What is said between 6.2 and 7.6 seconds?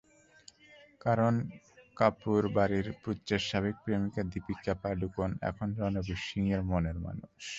সিংয়ের মনের মানুষ।